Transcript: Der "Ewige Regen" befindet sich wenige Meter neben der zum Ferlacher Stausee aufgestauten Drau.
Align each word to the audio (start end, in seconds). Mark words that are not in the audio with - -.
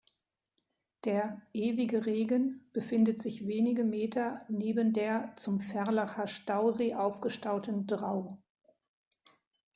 Der 1.05 1.43
"Ewige 1.53 2.07
Regen" 2.07 2.67
befindet 2.73 3.21
sich 3.21 3.45
wenige 3.45 3.83
Meter 3.83 4.43
neben 4.49 4.93
der 4.93 5.31
zum 5.37 5.59
Ferlacher 5.59 6.25
Stausee 6.25 6.95
aufgestauten 6.95 7.85
Drau. 7.85 8.41